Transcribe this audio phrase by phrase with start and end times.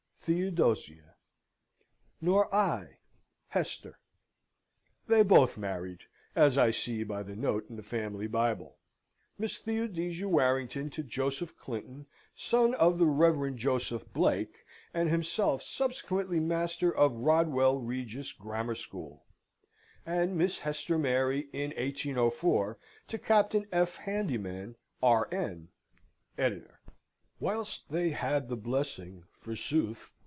[0.23, 1.15] THEODOSIA."
[2.21, 2.99] "Nor I.
[3.47, 3.97] HESTER."
[5.07, 6.01] They both married,
[6.35, 8.77] as I see by the note in the family Bible
[9.39, 13.55] Miss Theodosia Warrington to Joseph Clinton, son of the Rev.
[13.55, 19.25] Joseph Blake, and himself subsequently Master of Rodwell Regis Grammar School;
[20.05, 22.77] and Miss Hester Mary, in 1804,
[23.07, 23.95] to Captain F.
[23.95, 25.69] Handyman, R.N.
[26.37, 26.69] ED.]
[27.39, 30.13] Whilst they had the blessing (forsooth!)